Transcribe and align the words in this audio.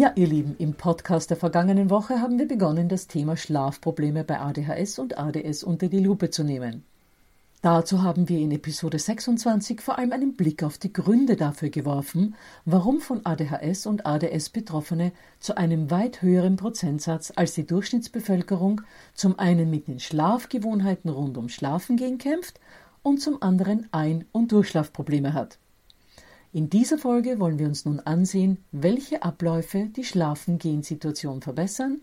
Ja, 0.00 0.12
ihr 0.14 0.28
Lieben, 0.28 0.56
im 0.56 0.72
Podcast 0.72 1.28
der 1.28 1.36
vergangenen 1.36 1.90
Woche 1.90 2.22
haben 2.22 2.38
wir 2.38 2.48
begonnen, 2.48 2.88
das 2.88 3.06
Thema 3.06 3.36
Schlafprobleme 3.36 4.24
bei 4.24 4.40
ADHS 4.40 4.98
und 4.98 5.18
ADS 5.18 5.62
unter 5.62 5.88
die 5.88 5.98
Lupe 5.98 6.30
zu 6.30 6.42
nehmen. 6.42 6.84
Dazu 7.60 8.02
haben 8.02 8.26
wir 8.30 8.38
in 8.38 8.50
Episode 8.50 8.98
26 8.98 9.82
vor 9.82 9.98
allem 9.98 10.12
einen 10.12 10.36
Blick 10.36 10.62
auf 10.62 10.78
die 10.78 10.90
Gründe 10.90 11.36
dafür 11.36 11.68
geworfen, 11.68 12.34
warum 12.64 13.02
von 13.02 13.26
ADHS 13.26 13.84
und 13.84 14.06
ADS 14.06 14.48
Betroffene 14.48 15.12
zu 15.38 15.58
einem 15.58 15.90
weit 15.90 16.22
höheren 16.22 16.56
Prozentsatz 16.56 17.34
als 17.36 17.52
die 17.52 17.66
Durchschnittsbevölkerung 17.66 18.80
zum 19.12 19.38
einen 19.38 19.68
mit 19.68 19.86
den 19.86 20.00
Schlafgewohnheiten 20.00 21.10
rund 21.10 21.36
um 21.36 21.50
Schlafengehen 21.50 22.16
kämpft 22.16 22.58
und 23.02 23.20
zum 23.20 23.42
anderen 23.42 23.86
Ein- 23.92 24.24
und 24.32 24.50
Durchschlafprobleme 24.50 25.34
hat. 25.34 25.58
In 26.52 26.68
dieser 26.68 26.98
Folge 26.98 27.38
wollen 27.38 27.60
wir 27.60 27.66
uns 27.66 27.84
nun 27.84 28.00
ansehen, 28.00 28.64
welche 28.72 29.22
Abläufe 29.22 29.86
die 29.86 30.02
Schlafen-Gehen-Situation 30.02 31.42
verbessern. 31.42 32.02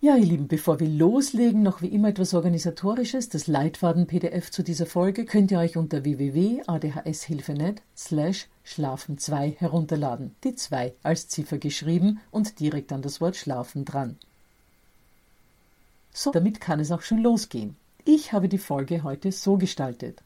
Ja, 0.00 0.16
ihr 0.16 0.26
Lieben, 0.26 0.46
bevor 0.46 0.78
wir 0.78 0.88
loslegen, 0.88 1.62
noch 1.62 1.82
wie 1.82 1.88
immer 1.88 2.08
etwas 2.08 2.32
Organisatorisches. 2.32 3.28
Das 3.28 3.48
Leitfaden-PDF 3.48 4.52
zu 4.52 4.62
dieser 4.62 4.86
Folge 4.86 5.24
könnt 5.24 5.50
ihr 5.50 5.58
euch 5.58 5.76
unter 5.76 6.04
www.adhshilfe.net 6.04 7.82
slash 7.96 8.46
schlafen2 8.64 9.56
herunterladen. 9.56 10.36
Die 10.44 10.54
2 10.54 10.94
als 11.02 11.28
Ziffer 11.28 11.58
geschrieben 11.58 12.20
und 12.30 12.60
direkt 12.60 12.92
an 12.92 13.02
das 13.02 13.20
Wort 13.20 13.34
Schlafen 13.34 13.84
dran. 13.84 14.18
So, 16.12 16.30
damit 16.30 16.60
kann 16.60 16.78
es 16.78 16.92
auch 16.92 17.02
schon 17.02 17.18
losgehen. 17.18 17.74
Ich 18.04 18.32
habe 18.32 18.48
die 18.48 18.58
Folge 18.58 19.02
heute 19.02 19.32
so 19.32 19.56
gestaltet. 19.56 20.22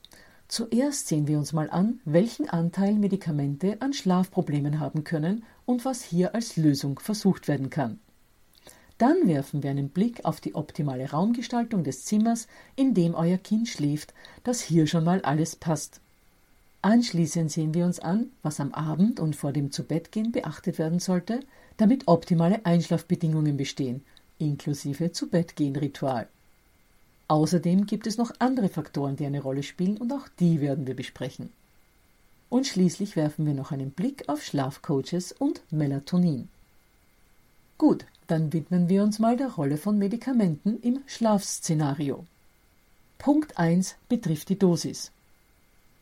Zuerst 0.49 1.09
sehen 1.09 1.29
wir 1.29 1.39
uns 1.39 1.53
mal 1.53 1.69
an, 1.69 2.01
welchen 2.07 2.49
Anteil 2.49 2.95
Medikamente 2.95 3.77
an 3.81 3.93
Schlafproblemen 3.93 4.81
haben 4.81 5.05
können 5.05 5.45
und 5.67 5.85
was 5.85 6.03
hier 6.03 6.35
als 6.35 6.57
Lösung 6.57 6.99
versucht 6.99 7.49
werden 7.49 7.69
kann. 7.69 8.01
Dann 8.97 9.29
werfen 9.29 9.63
wir 9.63 9.71
einen 9.71 9.91
Blick 9.91 10.25
auf 10.25 10.41
die 10.41 10.55
optimale 10.55 11.11
Raumgestaltung 11.11 11.85
des 11.85 12.07
Zimmers, 12.07 12.49
in 12.77 12.95
dem 12.95 13.15
euer 13.15 13.37
Kind 13.37 13.69
schläft, 13.69 14.15
dass 14.43 14.61
hier 14.61 14.87
schon 14.87 15.05
mal 15.05 15.21
alles 15.21 15.55
passt. 15.55 16.01
Anschließend 16.81 17.51
sehen 17.51 17.75
wir 17.75 17.85
uns 17.85 18.01
an, 18.01 18.31
was 18.43 18.59
am 18.59 18.73
Abend 18.73 19.21
und 19.21 19.37
vor 19.37 19.53
dem 19.53 19.71
Zubettgehen 19.71 20.33
beachtet 20.33 20.79
werden 20.79 20.99
sollte, 20.99 21.41
damit 21.77 22.09
optimale 22.09 22.65
Einschlafbedingungen 22.65 23.57
bestehen, 23.57 24.03
inklusive 24.39 25.13
Zubettgehen-Ritual. 25.13 26.29
Außerdem 27.29 27.85
gibt 27.85 28.07
es 28.07 28.17
noch 28.17 28.33
andere 28.39 28.71
Faktoren, 28.71 29.17
die 29.17 29.27
eine 29.27 29.43
Rolle 29.43 29.63
spielen 29.63 29.99
und 29.99 30.13
auch 30.13 30.29
die 30.41 30.63
werden 30.63 30.87
wir 30.87 30.97
besprechen. 30.97 31.51
Und 32.49 32.67
schließlich 32.67 33.17
werfen 33.17 33.45
wir 33.45 33.53
noch 33.53 33.71
einen 33.71 33.91
Blick 33.91 34.27
auf 34.29 34.43
Schlafcoaches 34.43 35.33
und 35.33 35.61
Melatonin. 35.71 36.49
Gut, 37.77 38.07
dann 38.27 38.53
widmen 38.55 38.89
wir 38.89 39.03
uns 39.03 39.19
mal 39.19 39.37
der 39.37 39.53
Rolle 39.53 39.77
von 39.77 39.99
Medikamenten 39.99 40.81
im 40.81 41.01
Schlafszenario. 41.07 42.25
Punkt 43.19 43.59
1 43.59 43.97
betrifft 44.09 44.49
die 44.49 44.59
Dosis. 44.59 45.11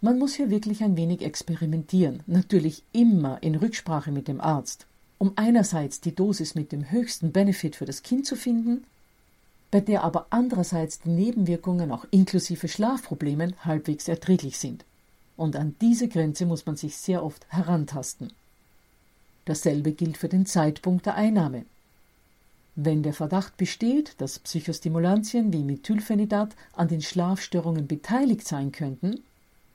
Man 0.00 0.20
muss 0.20 0.34
hier 0.34 0.48
wirklich 0.48 0.84
ein 0.84 0.96
wenig 0.96 1.22
experimentieren, 1.22 2.22
natürlich 2.26 2.84
immer 2.92 3.42
in 3.42 3.56
Rücksprache 3.56 4.12
mit 4.12 4.28
dem 4.28 4.40
Arzt, 4.40 4.86
um 5.18 5.32
einerseits 5.34 6.00
die 6.00 6.14
Dosis 6.14 6.54
mit 6.54 6.70
dem 6.70 6.90
höchsten 6.90 7.32
Benefit 7.32 7.74
für 7.74 7.86
das 7.86 8.04
Kind 8.04 8.26
zu 8.26 8.36
finden 8.36 8.84
bei 9.76 9.80
der 9.80 10.04
aber 10.04 10.28
andererseits 10.30 11.00
die 11.00 11.10
Nebenwirkungen 11.10 11.92
auch 11.92 12.06
inklusive 12.10 12.66
Schlafproblemen 12.66 13.52
halbwegs 13.62 14.08
erträglich 14.08 14.58
sind. 14.58 14.86
Und 15.36 15.54
an 15.54 15.76
diese 15.82 16.08
Grenze 16.08 16.46
muss 16.46 16.64
man 16.64 16.76
sich 16.76 16.96
sehr 16.96 17.22
oft 17.22 17.44
herantasten. 17.50 18.32
Dasselbe 19.44 19.92
gilt 19.92 20.16
für 20.16 20.30
den 20.30 20.46
Zeitpunkt 20.46 21.04
der 21.04 21.16
Einnahme. 21.16 21.66
Wenn 22.74 23.02
der 23.02 23.12
Verdacht 23.12 23.58
besteht, 23.58 24.14
dass 24.16 24.38
Psychostimulantien 24.38 25.52
wie 25.52 25.62
Methylphenidat 25.62 26.56
an 26.72 26.88
den 26.88 27.02
Schlafstörungen 27.02 27.86
beteiligt 27.86 28.48
sein 28.48 28.72
könnten, 28.72 29.24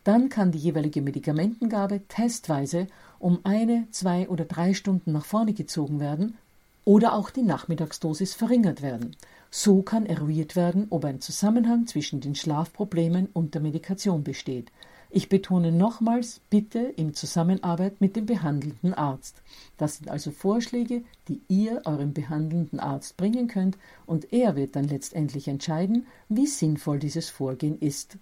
dann 0.03 0.29
kann 0.29 0.51
die 0.51 0.57
jeweilige 0.57 1.03
Medikamentengabe 1.03 2.01
testweise 2.07 2.88
um 3.19 3.38
eine, 3.44 3.86
zwei 3.92 4.27
oder 4.30 4.45
drei 4.45 4.74
Stunden 4.74 5.12
nach 5.12 5.25
vorne 5.25 5.54
gezogen 5.54 6.00
werden 6.00 6.39
oder 6.86 7.13
auch 7.13 7.30
die 7.30 7.44
Nachmittagsdosis 7.44 8.33
verringert 8.33 8.81
werden, 8.81 9.15
so 9.51 9.81
kann 9.81 10.06
eruiert 10.06 10.56
werden, 10.56 10.88
ob 10.89 11.03
ein 11.03 11.19
Zusammenhang 11.19 11.86
zwischen 11.86 12.21
den 12.21 12.36
Schlafproblemen 12.36 13.27
und 13.33 13.53
der 13.53 13.62
Medikation 13.62 14.24
besteht. 14.24 14.71
Ich 15.13 15.27
betone 15.27 15.74
nochmals, 15.74 16.39
bitte 16.50 16.80
in 16.80 17.13
Zusammenarbeit 17.13 18.00
mit 18.00 18.15
dem 18.15 18.25
behandelnden 18.25 18.94
Arzt. 18.94 19.42
Das 19.77 19.98
sind 19.98 20.09
also 20.09 20.31
Vorschläge, 20.31 21.03
die 21.27 21.42
ihr 21.50 21.81
eurem 21.83 22.13
behandelnden 22.13 22.80
Arzt 22.80 23.18
bringen 23.18 23.50
könnt, 23.50 23.77
und 24.06 24.31
er 24.31 24.56
wird 24.56 24.77
dann 24.77 24.88
letztendlich 24.88 25.50
entscheiden, 25.50 26.07
wie 26.30 26.47
sinnvoll 26.47 27.00
dieses 27.00 27.30
Vorgehen 27.30 27.77
ist. 27.77 28.18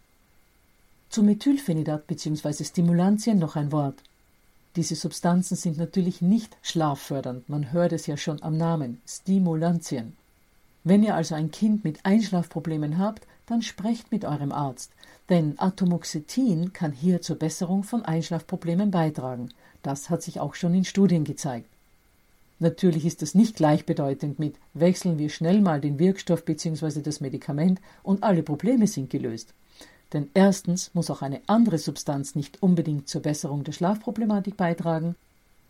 Zu 1.09 1.21
Methylphenidat 1.21 2.07
bzw. 2.07 2.63
Stimulantien 2.63 3.37
noch 3.37 3.55
ein 3.55 3.71
Wort. 3.71 4.01
Diese 4.75 4.95
Substanzen 4.95 5.55
sind 5.55 5.77
natürlich 5.77 6.23
nicht 6.23 6.57
schlaffördernd, 6.63 7.49
man 7.49 7.71
hört 7.71 7.93
es 7.93 8.07
ja 8.07 8.17
schon 8.17 8.41
am 8.41 8.57
Namen, 8.57 8.99
Stimulantien. 9.07 10.15
Wenn 10.89 11.03
ihr 11.03 11.13
also 11.13 11.35
ein 11.35 11.51
Kind 11.51 11.83
mit 11.83 12.03
Einschlafproblemen 12.03 12.97
habt, 12.97 13.27
dann 13.45 13.61
sprecht 13.61 14.11
mit 14.11 14.25
eurem 14.25 14.51
Arzt, 14.51 14.91
denn 15.29 15.53
Atomoxetin 15.59 16.73
kann 16.73 16.93
hier 16.93 17.21
zur 17.21 17.35
Besserung 17.35 17.83
von 17.83 18.03
Einschlafproblemen 18.03 18.89
beitragen. 18.89 19.49
Das 19.83 20.09
hat 20.09 20.23
sich 20.23 20.39
auch 20.39 20.55
schon 20.55 20.73
in 20.73 20.85
Studien 20.85 21.25
gezeigt. 21.25 21.69
Natürlich 22.57 23.05
ist 23.05 23.21
das 23.21 23.35
nicht 23.35 23.55
gleichbedeutend 23.55 24.39
mit 24.39 24.55
wechseln 24.73 25.19
wir 25.19 25.29
schnell 25.29 25.61
mal 25.61 25.79
den 25.79 25.99
Wirkstoff 25.99 26.43
bzw. 26.43 27.03
das 27.03 27.21
Medikament 27.21 27.79
und 28.01 28.23
alle 28.23 28.41
Probleme 28.41 28.87
sind 28.87 29.11
gelöst. 29.11 29.53
Denn 30.11 30.31
erstens 30.33 30.89
muss 30.95 31.11
auch 31.11 31.21
eine 31.21 31.41
andere 31.45 31.77
Substanz 31.77 32.33
nicht 32.33 32.63
unbedingt 32.63 33.07
zur 33.07 33.21
Besserung 33.21 33.63
der 33.63 33.73
Schlafproblematik 33.73 34.57
beitragen 34.57 35.13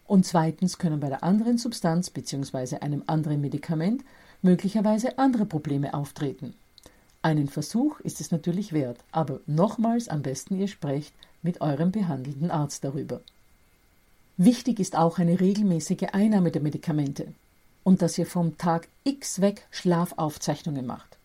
und 0.08 0.26
zweitens 0.26 0.78
können 0.78 1.02
bei 1.02 1.10
der 1.10 1.26
anderen 1.26 1.58
Substanz 1.58 2.10
bzw. 2.10 2.78
einem 2.78 3.04
anderen 3.06 3.42
Medikament 3.42 4.06
möglicherweise 4.42 5.18
andere 5.18 5.46
Probleme 5.46 5.94
auftreten. 5.94 6.54
Einen 7.22 7.50
Versuch 7.50 8.00
ist 8.02 8.22
es 8.22 8.32
natürlich 8.32 8.72
wert, 8.72 9.00
aber 9.12 9.42
nochmals 9.46 10.08
am 10.08 10.22
besten 10.22 10.60
ihr 10.60 10.68
sprecht 10.68 11.14
mit 11.42 11.62
eurem 11.62 11.92
behandelnden 11.92 12.52
Arzt 12.52 12.84
darüber. 12.84 13.22
Wichtig 14.38 14.80
ist 14.80 14.96
auch 14.96 15.20
eine 15.20 15.40
regelmäßige 15.40 16.08
Einnahme 16.14 16.52
der 16.52 16.62
Medikamente 16.62 17.28
und 17.84 18.02
dass 18.02 18.18
ihr 18.18 18.26
vom 18.26 18.58
Tag 18.58 18.88
X 19.04 19.42
weg 19.42 19.68
Schlafaufzeichnungen 19.72 20.86
macht. 20.86 21.18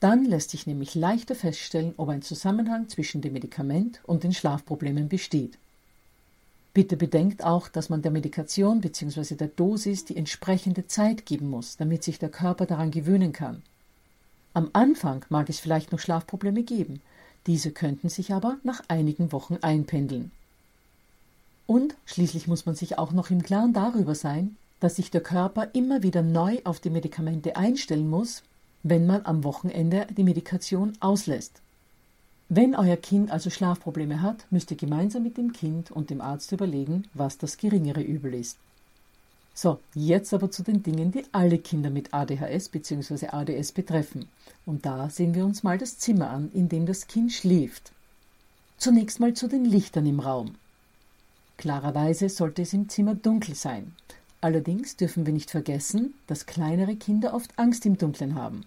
Dann 0.00 0.24
lässt 0.24 0.50
sich 0.50 0.66
nämlich 0.66 0.94
leichter 0.94 1.34
feststellen, 1.34 1.94
ob 1.96 2.08
ein 2.08 2.22
Zusammenhang 2.22 2.88
zwischen 2.88 3.20
dem 3.22 3.34
Medikament 3.34 4.00
und 4.04 4.24
den 4.24 4.32
Schlafproblemen 4.32 5.08
besteht. 5.08 5.58
Bitte 6.72 6.96
bedenkt 6.96 7.42
auch, 7.42 7.68
dass 7.68 7.88
man 7.88 8.02
der 8.02 8.12
Medikation 8.12 8.80
bzw. 8.80 9.34
der 9.34 9.48
Dosis 9.48 10.04
die 10.04 10.16
entsprechende 10.16 10.86
Zeit 10.86 11.26
geben 11.26 11.50
muss, 11.50 11.76
damit 11.76 12.04
sich 12.04 12.18
der 12.18 12.28
Körper 12.28 12.66
daran 12.66 12.92
gewöhnen 12.92 13.32
kann. 13.32 13.62
Am 14.54 14.70
Anfang 14.72 15.24
mag 15.28 15.48
es 15.48 15.58
vielleicht 15.58 15.90
noch 15.90 15.98
Schlafprobleme 15.98 16.62
geben, 16.62 17.00
diese 17.46 17.72
könnten 17.72 18.08
sich 18.08 18.32
aber 18.32 18.58
nach 18.62 18.82
einigen 18.88 19.32
Wochen 19.32 19.58
einpendeln. 19.62 20.30
Und 21.66 21.94
schließlich 22.04 22.46
muss 22.46 22.66
man 22.66 22.74
sich 22.74 22.98
auch 22.98 23.12
noch 23.12 23.30
im 23.30 23.42
Klaren 23.42 23.72
darüber 23.72 24.14
sein, 24.14 24.56
dass 24.80 24.96
sich 24.96 25.10
der 25.10 25.20
Körper 25.20 25.68
immer 25.72 26.02
wieder 26.02 26.22
neu 26.22 26.58
auf 26.64 26.80
die 26.80 26.90
Medikamente 26.90 27.56
einstellen 27.56 28.08
muss, 28.08 28.42
wenn 28.82 29.06
man 29.06 29.24
am 29.24 29.44
Wochenende 29.44 30.06
die 30.16 30.24
Medikation 30.24 30.94
auslässt. 31.00 31.60
Wenn 32.52 32.74
euer 32.74 32.96
Kind 32.96 33.30
also 33.30 33.48
Schlafprobleme 33.48 34.22
hat, 34.22 34.44
müsst 34.50 34.72
ihr 34.72 34.76
gemeinsam 34.76 35.22
mit 35.22 35.36
dem 35.36 35.52
Kind 35.52 35.92
und 35.92 36.10
dem 36.10 36.20
Arzt 36.20 36.50
überlegen, 36.50 37.04
was 37.14 37.38
das 37.38 37.58
geringere 37.58 38.02
Übel 38.02 38.34
ist. 38.34 38.58
So, 39.54 39.78
jetzt 39.94 40.34
aber 40.34 40.50
zu 40.50 40.64
den 40.64 40.82
Dingen, 40.82 41.12
die 41.12 41.22
alle 41.30 41.58
Kinder 41.58 41.90
mit 41.90 42.12
ADHS 42.12 42.70
bzw. 42.70 43.28
ADS 43.28 43.70
betreffen. 43.70 44.26
Und 44.66 44.84
da 44.84 45.08
sehen 45.10 45.36
wir 45.36 45.44
uns 45.44 45.62
mal 45.62 45.78
das 45.78 45.98
Zimmer 45.98 46.30
an, 46.30 46.50
in 46.52 46.68
dem 46.68 46.86
das 46.86 47.06
Kind 47.06 47.32
schläft. 47.32 47.92
Zunächst 48.78 49.20
mal 49.20 49.34
zu 49.34 49.46
den 49.46 49.64
Lichtern 49.64 50.06
im 50.06 50.18
Raum. 50.18 50.56
Klarerweise 51.56 52.28
sollte 52.28 52.62
es 52.62 52.72
im 52.72 52.88
Zimmer 52.88 53.14
dunkel 53.14 53.54
sein. 53.54 53.94
Allerdings 54.40 54.96
dürfen 54.96 55.24
wir 55.24 55.32
nicht 55.32 55.52
vergessen, 55.52 56.14
dass 56.26 56.46
kleinere 56.46 56.96
Kinder 56.96 57.32
oft 57.32 57.56
Angst 57.60 57.86
im 57.86 57.96
Dunkeln 57.96 58.34
haben. 58.34 58.64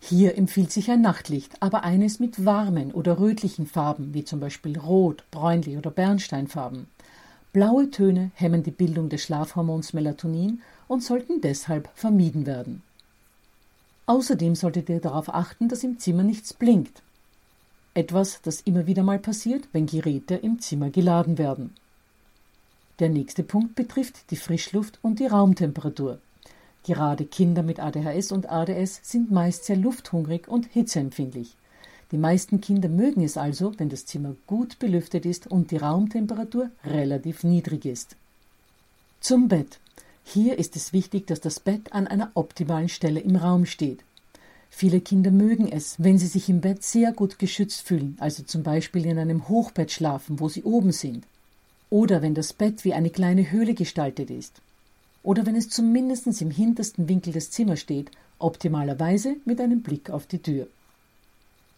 Hier 0.00 0.38
empfiehlt 0.38 0.72
sich 0.72 0.90
ein 0.90 1.00
Nachtlicht, 1.00 1.60
aber 1.60 1.82
eines 1.82 2.20
mit 2.20 2.44
warmen 2.44 2.92
oder 2.92 3.18
rötlichen 3.18 3.66
Farben, 3.66 4.14
wie 4.14 4.24
zum 4.24 4.40
Beispiel 4.40 4.78
Rot, 4.78 5.24
Bräunlich 5.30 5.76
oder 5.76 5.90
Bernsteinfarben. 5.90 6.86
Blaue 7.52 7.90
Töne 7.90 8.30
hemmen 8.34 8.62
die 8.62 8.70
Bildung 8.70 9.08
des 9.08 9.22
Schlafhormons 9.22 9.92
Melatonin 9.92 10.62
und 10.86 11.02
sollten 11.02 11.40
deshalb 11.40 11.88
vermieden 11.94 12.46
werden. 12.46 12.82
Außerdem 14.06 14.54
solltet 14.54 14.88
ihr 14.88 15.00
darauf 15.00 15.28
achten, 15.28 15.68
dass 15.68 15.84
im 15.84 15.98
Zimmer 15.98 16.22
nichts 16.22 16.54
blinkt. 16.54 17.02
Etwas, 17.94 18.40
das 18.42 18.60
immer 18.60 18.86
wieder 18.86 19.02
mal 19.02 19.18
passiert, 19.18 19.68
wenn 19.72 19.86
Geräte 19.86 20.36
im 20.36 20.60
Zimmer 20.60 20.90
geladen 20.90 21.36
werden. 21.36 21.74
Der 23.00 23.08
nächste 23.08 23.42
Punkt 23.42 23.74
betrifft 23.74 24.30
die 24.30 24.36
Frischluft 24.36 24.98
und 25.02 25.18
die 25.18 25.26
Raumtemperatur. 25.26 26.20
Gerade 26.88 27.26
Kinder 27.26 27.62
mit 27.62 27.80
ADHS 27.80 28.32
und 28.32 28.50
ADS 28.50 29.00
sind 29.02 29.30
meist 29.30 29.66
sehr 29.66 29.76
lufthungrig 29.76 30.48
und 30.48 30.64
hitzeempfindlich. 30.72 31.54
Die 32.12 32.16
meisten 32.16 32.62
Kinder 32.62 32.88
mögen 32.88 33.22
es 33.22 33.36
also, 33.36 33.74
wenn 33.78 33.90
das 33.90 34.06
Zimmer 34.06 34.34
gut 34.46 34.78
belüftet 34.78 35.26
ist 35.26 35.46
und 35.48 35.70
die 35.70 35.76
Raumtemperatur 35.76 36.70
relativ 36.86 37.44
niedrig 37.44 37.84
ist. 37.84 38.16
Zum 39.20 39.48
Bett. 39.48 39.80
Hier 40.24 40.58
ist 40.58 40.76
es 40.76 40.94
wichtig, 40.94 41.26
dass 41.26 41.42
das 41.42 41.60
Bett 41.60 41.92
an 41.92 42.06
einer 42.06 42.30
optimalen 42.32 42.88
Stelle 42.88 43.20
im 43.20 43.36
Raum 43.36 43.66
steht. 43.66 44.00
Viele 44.70 45.02
Kinder 45.02 45.30
mögen 45.30 45.70
es, 45.70 45.96
wenn 45.98 46.16
sie 46.16 46.26
sich 46.26 46.48
im 46.48 46.62
Bett 46.62 46.82
sehr 46.82 47.12
gut 47.12 47.38
geschützt 47.38 47.82
fühlen, 47.82 48.16
also 48.18 48.44
zum 48.44 48.62
Beispiel 48.62 49.04
in 49.04 49.18
einem 49.18 49.46
Hochbett 49.50 49.92
schlafen, 49.92 50.40
wo 50.40 50.48
sie 50.48 50.62
oben 50.62 50.92
sind. 50.92 51.26
Oder 51.90 52.22
wenn 52.22 52.32
das 52.32 52.54
Bett 52.54 52.82
wie 52.86 52.94
eine 52.94 53.10
kleine 53.10 53.50
Höhle 53.50 53.74
gestaltet 53.74 54.30
ist. 54.30 54.62
Oder 55.22 55.46
wenn 55.46 55.56
es 55.56 55.68
zumindest 55.68 56.26
im 56.40 56.50
hintersten 56.50 57.08
Winkel 57.08 57.32
des 57.32 57.50
Zimmers 57.50 57.80
steht, 57.80 58.10
optimalerweise 58.38 59.36
mit 59.44 59.60
einem 59.60 59.82
Blick 59.82 60.10
auf 60.10 60.26
die 60.26 60.38
Tür. 60.38 60.68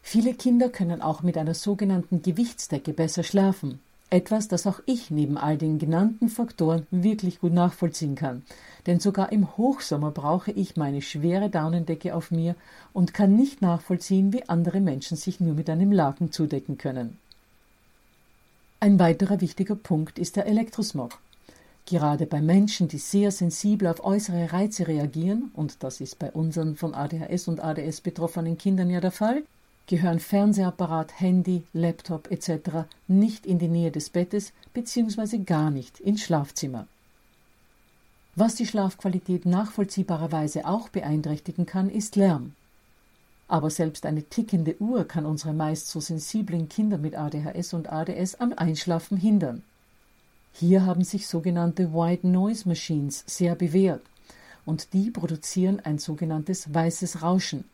Viele 0.03 0.35
Kinder 0.35 0.69
können 0.69 1.03
auch 1.03 1.23
mit 1.23 1.37
einer 1.37 1.55
sogenannten 1.55 2.23
Gewichtsdecke 2.23 2.93
besser 2.93 3.23
schlafen. 3.23 3.81
Etwas, 4.13 4.49
das 4.49 4.67
auch 4.67 4.81
ich 4.87 5.13
neben 5.13 5.39
all 5.39 5.57
den 5.57 5.79
genannten 5.79 6.29
Faktoren 6.29 6.87
wirklich 6.91 7.41
gut 7.41 7.53
nachvollziehen 7.53 8.17
kann. 8.17 8.43
Denn 8.87 8.99
sogar 8.99 9.31
im 9.31 9.57
Hochsommer 9.57 10.11
brauche 10.11 10.51
ich 10.51 10.77
meine 10.77 11.01
schwere 11.01 11.49
Daunendecke 11.49 12.15
auf 12.15 12.33
mir 12.33 12.57
und 12.93 13.15
kann 13.15 13.37
nicht 13.37 13.63
nachvollziehen, 13.63 14.33
wie 14.33 14.49
andere 14.49 14.81
Menschen 14.81 15.17
sich 15.17 15.39
nur 15.39 15.55
mit 15.55 15.71
einem 15.71 15.93
Laken 15.93 16.33
zudecken 16.33 16.77
können. 16.77 17.19
Ein 18.81 18.99
weiterer 18.99 19.41
wichtiger 19.41 19.77
Punkt 19.77 20.19
ist 20.19 20.37
der 20.37 20.47
Elektrosmog. 20.47 21.19
Gerade 21.91 22.27
bei 22.27 22.41
Menschen, 22.41 22.87
die 22.87 22.99
sehr 22.99 23.33
sensibel 23.33 23.89
auf 23.89 24.05
äußere 24.05 24.53
Reize 24.53 24.87
reagieren, 24.87 25.51
und 25.55 25.83
das 25.83 26.01
ist 26.01 26.21
bei 26.21 26.31
unseren 26.31 26.77
von 26.77 26.95
ADHS 26.95 27.49
und 27.49 27.59
ADS 27.59 28.01
betroffenen 28.01 28.57
Kindern 28.57 28.91
ja 28.91 29.01
der 29.01 29.11
Fall, 29.11 29.43
gehören 29.89 30.21
Fernsehapparat, 30.21 31.19
Handy, 31.19 31.65
Laptop 31.73 32.31
etc. 32.31 32.87
nicht 33.09 33.45
in 33.45 33.59
die 33.59 33.67
Nähe 33.67 33.91
des 33.91 34.09
Bettes 34.09 34.53
bzw. 34.73 35.39
gar 35.39 35.73
nicht 35.73 35.99
ins 35.99 36.21
Schlafzimmer. 36.21 36.87
Was 38.37 38.55
die 38.55 38.67
Schlafqualität 38.67 39.45
nachvollziehbarerweise 39.45 40.69
auch 40.69 40.91
beeinträchtigen 40.91 41.67
kann, 41.67 41.91
ist 41.91 42.15
Lärm. 42.15 42.53
Aber 43.49 43.69
selbst 43.69 44.07
eine 44.07 44.23
tickende 44.23 44.81
Uhr 44.81 45.09
kann 45.09 45.27
unsere 45.27 45.55
meist 45.55 45.89
so 45.89 45.99
sensiblen 45.99 46.69
Kinder 46.69 46.99
mit 46.99 47.17
ADHS 47.17 47.75
und 47.75 47.93
ADS 47.93 48.37
am 48.37 48.53
Einschlafen 48.53 49.17
hindern. 49.17 49.65
Hier 50.53 50.85
haben 50.85 51.05
sich 51.05 51.27
sogenannte 51.27 51.93
White 51.95 52.27
Noise 52.27 52.69
Machines 52.69 53.25
sehr 53.27 53.55
bewährt 53.55 54.03
und 54.67 54.93
die 54.93 55.11
produzieren 55.11 55.81
ein 55.81 55.99
sogenanntes 55.99 56.73
weißes 56.75 57.23
Rauschen. 57.23 57.65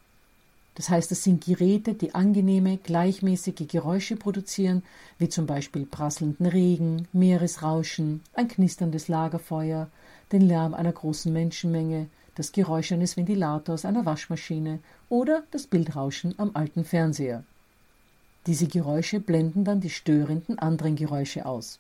Das 0.77 0.91
heißt, 0.91 1.11
es 1.11 1.25
sind 1.25 1.45
Geräte, 1.45 1.95
die 1.95 2.15
angenehme, 2.15 2.77
gleichmäßige 2.77 3.67
Geräusche 3.67 4.17
produzieren, 4.17 4.83
wie 5.19 5.29
zum 5.29 5.47
Beispiel 5.47 5.87
prasselnden 5.87 6.45
Regen, 6.47 7.09
Meeresrauschen, 7.13 8.23
ein 8.35 8.47
knisterndes 8.47 9.09
Lagerfeuer, 9.09 9.89
den 10.33 10.43
Lärm 10.43 10.75
einer 10.75 10.93
großen 10.93 11.33
Menschenmenge, 11.33 12.09
das 12.35 12.53
Geräusch 12.53 12.93
eines 12.93 13.17
Ventilators, 13.17 13.87
einer 13.87 14.05
Waschmaschine 14.05 14.81
oder 15.09 15.45
das 15.51 15.67
Bildrauschen 15.67 16.35
am 16.39 16.51
alten 16.53 16.85
Fernseher. 16.85 17.43
Diese 18.47 18.67
Geräusche 18.67 19.19
blenden 19.19 19.65
dann 19.65 19.81
die 19.81 19.91
störenden 19.91 20.59
anderen 20.59 20.95
Geräusche 20.95 21.47
aus. 21.47 21.79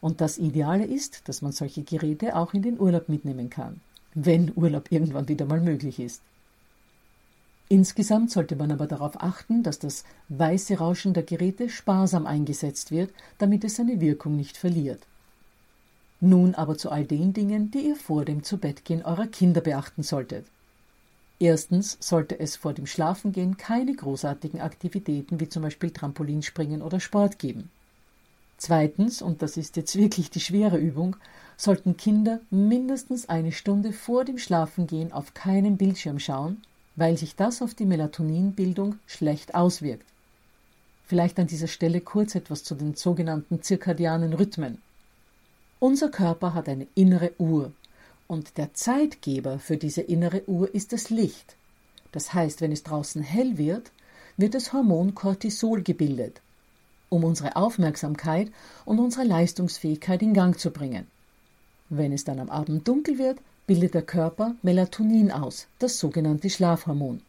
Und 0.00 0.20
das 0.20 0.38
Ideale 0.38 0.84
ist, 0.84 1.28
dass 1.28 1.42
man 1.42 1.52
solche 1.52 1.82
Geräte 1.82 2.36
auch 2.36 2.54
in 2.54 2.62
den 2.62 2.78
Urlaub 2.78 3.08
mitnehmen 3.08 3.50
kann, 3.50 3.80
wenn 4.14 4.52
Urlaub 4.54 4.92
irgendwann 4.92 5.28
wieder 5.28 5.46
mal 5.46 5.60
möglich 5.60 5.98
ist. 5.98 6.22
Insgesamt 7.68 8.30
sollte 8.30 8.56
man 8.56 8.72
aber 8.72 8.86
darauf 8.86 9.22
achten, 9.22 9.62
dass 9.62 9.78
das 9.78 10.04
weiße 10.30 10.78
Rauschen 10.78 11.12
der 11.12 11.24
Geräte 11.24 11.68
sparsam 11.68 12.26
eingesetzt 12.26 12.90
wird, 12.90 13.12
damit 13.36 13.62
es 13.64 13.76
seine 13.76 14.00
Wirkung 14.00 14.36
nicht 14.36 14.56
verliert. 14.56 15.06
Nun 16.20 16.54
aber 16.54 16.78
zu 16.78 16.90
all 16.90 17.04
den 17.04 17.32
Dingen, 17.32 17.70
die 17.70 17.88
ihr 17.88 17.96
vor 17.96 18.24
dem 18.24 18.42
Zubettgehen 18.42 19.04
eurer 19.04 19.26
Kinder 19.26 19.60
beachten 19.60 20.02
solltet. 20.02 20.46
Erstens 21.38 21.98
sollte 22.00 22.40
es 22.40 22.56
vor 22.56 22.72
dem 22.72 22.86
Schlafengehen 22.86 23.56
keine 23.56 23.94
großartigen 23.94 24.60
Aktivitäten 24.60 25.38
wie 25.38 25.48
zum 25.48 25.62
Beispiel 25.62 25.90
Trampolinspringen 25.90 26.82
oder 26.82 26.98
Sport 26.98 27.38
geben. 27.38 27.70
Zweitens, 28.58 29.22
und 29.22 29.40
das 29.40 29.56
ist 29.56 29.76
jetzt 29.76 29.96
wirklich 29.96 30.30
die 30.30 30.40
schwere 30.40 30.76
Übung, 30.76 31.16
sollten 31.56 31.96
Kinder 31.96 32.40
mindestens 32.50 33.28
eine 33.28 33.52
Stunde 33.52 33.92
vor 33.92 34.24
dem 34.24 34.36
Schlafengehen 34.36 35.12
auf 35.12 35.32
keinen 35.32 35.76
Bildschirm 35.76 36.18
schauen, 36.18 36.60
weil 36.96 37.16
sich 37.16 37.36
das 37.36 37.62
auf 37.62 37.74
die 37.74 37.86
Melatoninbildung 37.86 38.98
schlecht 39.06 39.54
auswirkt. 39.54 40.04
Vielleicht 41.04 41.38
an 41.38 41.46
dieser 41.46 41.68
Stelle 41.68 42.00
kurz 42.00 42.34
etwas 42.34 42.64
zu 42.64 42.74
den 42.74 42.94
sogenannten 42.94 43.62
zirkadianen 43.62 44.34
Rhythmen. 44.34 44.82
Unser 45.78 46.10
Körper 46.10 46.52
hat 46.52 46.68
eine 46.68 46.88
innere 46.96 47.32
Uhr 47.38 47.72
und 48.26 48.58
der 48.58 48.74
Zeitgeber 48.74 49.60
für 49.60 49.76
diese 49.76 50.02
innere 50.02 50.42
Uhr 50.48 50.74
ist 50.74 50.92
das 50.92 51.10
Licht. 51.10 51.56
Das 52.10 52.34
heißt, 52.34 52.60
wenn 52.60 52.72
es 52.72 52.82
draußen 52.82 53.22
hell 53.22 53.56
wird, 53.56 53.92
wird 54.36 54.54
das 54.54 54.72
Hormon 54.72 55.14
Cortisol 55.14 55.82
gebildet, 55.82 56.40
um 57.08 57.24
unsere 57.24 57.56
Aufmerksamkeit 57.56 58.50
und 58.84 58.98
unsere 58.98 59.24
Leistungsfähigkeit 59.24 60.22
in 60.22 60.34
Gang 60.34 60.58
zu 60.58 60.70
bringen. 60.70 61.06
Wenn 61.88 62.12
es 62.12 62.24
dann 62.24 62.38
am 62.38 62.50
Abend 62.50 62.86
dunkel 62.86 63.18
wird, 63.18 63.38
bildet 63.66 63.94
der 63.94 64.02
Körper 64.02 64.54
Melatonin 64.62 65.30
aus, 65.30 65.66
das 65.78 65.98
sogenannte 65.98 66.50
Schlafhormon. 66.50 67.20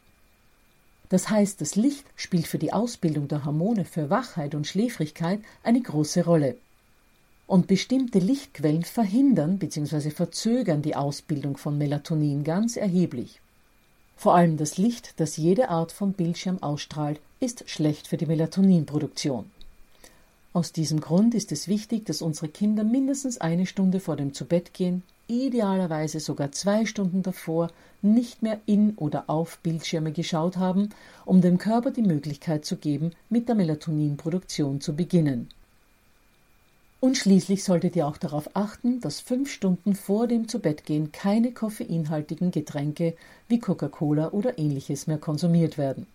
Das 1.10 1.30
heißt, 1.30 1.60
das 1.60 1.76
Licht 1.76 2.06
spielt 2.16 2.48
für 2.48 2.60
die 2.60 2.72
Ausbildung 2.72 3.28
der 3.28 3.44
Hormone 3.44 3.84
für 3.84 4.10
Wachheit 4.10 4.54
und 4.54 4.68
Schläfrigkeit 4.68 5.40
eine 5.64 5.82
große 5.82 6.24
Rolle. 6.24 6.56
Und 7.48 7.66
bestimmte 7.66 8.20
Lichtquellen 8.20 8.84
verhindern 8.84 9.58
bzw. 9.58 10.12
verzögern 10.12 10.84
die 10.84 10.96
Ausbildung 10.96 11.58
von 11.58 11.78
Melatonin 11.78 12.44
ganz 12.44 12.78
erheblich. 12.78 13.42
Vor 14.16 14.36
allem 14.36 14.58
das 14.58 14.78
Licht, 14.78 15.14
das 15.20 15.38
jede 15.38 15.70
Art 15.70 15.92
von 15.92 16.14
Bildschirm 16.14 16.62
ausstrahlt, 16.62 17.20
ist 17.40 17.68
schlecht 17.70 18.08
für 18.08 18.18
die 18.18 18.28
Melatoninproduktion. 18.28 19.50
Aus 20.52 20.72
diesem 20.72 21.00
Grund 21.00 21.36
ist 21.36 21.52
es 21.52 21.68
wichtig, 21.68 22.06
dass 22.06 22.24
unsere 22.24 22.50
Kinder 22.50 22.84
mindestens 22.84 23.40
eine 23.40 23.68
Stunde 23.68 24.00
vor 24.00 24.16
dem 24.16 24.34
Zubettgehen, 24.34 25.04
idealerweise 25.28 26.20
sogar 26.20 26.52
zwei 26.52 26.86
Stunden 26.88 27.22
davor, 27.22 27.70
nicht 28.02 28.42
mehr 28.42 28.60
in 28.66 28.96
oder 28.96 29.30
auf 29.30 29.60
Bildschirme 29.60 30.12
geschaut 30.12 30.58
haben, 30.58 30.90
um 31.26 31.42
dem 31.42 31.60
Körper 31.60 31.92
die 31.92 32.02
Möglichkeit 32.02 32.66
zu 32.66 32.78
geben, 32.78 33.12
mit 33.30 33.48
der 33.48 33.56
Melatoninproduktion 33.56 34.82
zu 34.82 34.96
beginnen. 34.96 35.50
Und 37.00 37.16
schließlich 37.16 37.64
solltet 37.64 37.96
ihr 37.96 38.08
auch 38.08 38.18
darauf 38.18 38.50
achten, 38.56 39.00
dass 39.02 39.20
fünf 39.20 39.52
Stunden 39.52 39.96
vor 39.96 40.28
dem 40.28 40.48
Zubettgehen 40.48 41.12
keine 41.12 41.54
koffeinhaltigen 41.54 42.52
Getränke 42.52 43.16
wie 43.48 43.60
Coca-Cola 43.60 44.32
oder 44.32 44.58
ähnliches 44.58 45.06
mehr 45.06 45.20
konsumiert 45.20 45.78
werden. 45.78 46.08